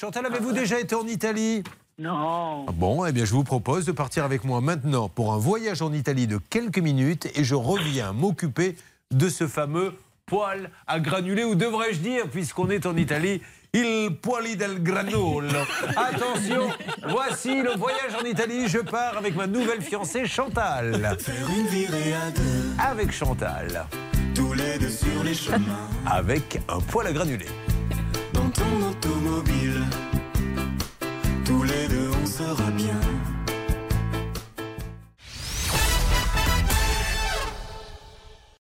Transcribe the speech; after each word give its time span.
Chantal, 0.00 0.26
avez-vous 0.26 0.52
déjà 0.52 0.78
été 0.78 0.94
en 0.94 1.06
Italie? 1.08 1.64
Non. 1.98 2.66
Ah 2.68 2.72
bon, 2.72 3.04
eh 3.04 3.10
bien, 3.10 3.24
je 3.24 3.32
vous 3.32 3.42
propose 3.42 3.84
de 3.84 3.90
partir 3.90 4.22
avec 4.22 4.44
moi 4.44 4.60
maintenant 4.60 5.08
pour 5.08 5.32
un 5.32 5.38
voyage 5.38 5.82
en 5.82 5.92
Italie 5.92 6.28
de 6.28 6.38
quelques 6.50 6.78
minutes 6.78 7.28
et 7.34 7.42
je 7.42 7.56
reviens 7.56 8.12
m'occuper 8.12 8.76
de 9.10 9.28
ce 9.28 9.48
fameux 9.48 9.92
poil 10.26 10.70
à 10.86 11.00
granuler. 11.00 11.42
ou 11.42 11.56
devrais-je 11.56 11.98
dire, 11.98 12.28
puisqu'on 12.30 12.70
est 12.70 12.86
en 12.86 12.96
Italie, 12.96 13.42
il 13.74 14.10
poili 14.22 14.56
del 14.56 14.80
granolo. 14.84 15.42
Attention, 15.96 16.68
voici 17.08 17.60
le 17.60 17.72
voyage 17.76 18.14
en 18.22 18.24
Italie. 18.24 18.68
Je 18.68 18.78
pars 18.78 19.16
avec 19.18 19.34
ma 19.34 19.48
nouvelle 19.48 19.82
fiancée 19.82 20.26
Chantal. 20.26 21.16
Faire 21.18 21.50
une 21.58 21.66
virée 21.66 22.12
à 22.12 22.30
deux, 22.30 22.70
Avec 22.78 23.10
Chantal. 23.10 23.84
tous 24.32 24.52
les 24.52 24.78
deux 24.78 24.90
sur 24.90 25.24
les 25.24 25.34
chemins. 25.34 25.88
Avec 26.06 26.60
un 26.68 26.78
poil 26.78 27.08
à 27.08 27.12
granuler. 27.12 27.46
Dans 28.32 28.48
ton 28.50 29.17